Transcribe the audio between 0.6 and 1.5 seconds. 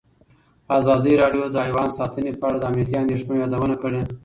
ازادي راډیو